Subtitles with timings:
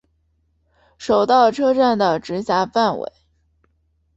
[0.97, 3.13] 手稻车站的直辖范围。